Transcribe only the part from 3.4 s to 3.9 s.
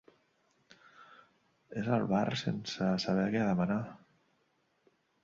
demanar.